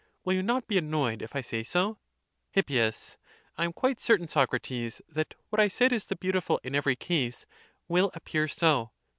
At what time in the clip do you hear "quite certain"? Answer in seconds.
3.71-4.27